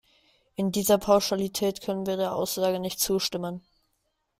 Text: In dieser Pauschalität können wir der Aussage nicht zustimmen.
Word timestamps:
In 0.55 0.71
dieser 0.71 0.97
Pauschalität 0.97 1.81
können 1.81 2.07
wir 2.07 2.17
der 2.17 2.33
Aussage 2.35 2.79
nicht 2.79 2.99
zustimmen. 2.99 3.61